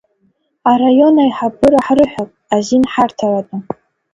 [0.71, 3.57] Араион аиҳабыра ҳрыҳәап, азин ҳарҭаратәы.